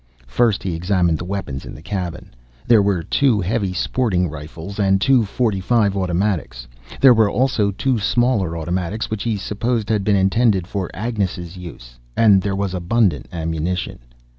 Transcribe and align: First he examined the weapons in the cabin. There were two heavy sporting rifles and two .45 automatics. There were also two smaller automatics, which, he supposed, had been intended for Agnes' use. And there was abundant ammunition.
First 0.25 0.63
he 0.63 0.73
examined 0.73 1.19
the 1.19 1.25
weapons 1.25 1.63
in 1.63 1.75
the 1.75 1.81
cabin. 1.83 2.31
There 2.65 2.81
were 2.81 3.03
two 3.03 3.39
heavy 3.39 3.71
sporting 3.71 4.27
rifles 4.31 4.79
and 4.79 4.99
two 4.99 5.21
.45 5.21 5.95
automatics. 5.95 6.67
There 6.99 7.13
were 7.13 7.29
also 7.29 7.69
two 7.69 7.99
smaller 7.99 8.57
automatics, 8.57 9.11
which, 9.11 9.21
he 9.21 9.37
supposed, 9.37 9.89
had 9.89 10.03
been 10.03 10.15
intended 10.15 10.65
for 10.65 10.89
Agnes' 10.91 11.55
use. 11.55 11.99
And 12.17 12.41
there 12.41 12.55
was 12.55 12.73
abundant 12.73 13.27
ammunition. 13.31 13.99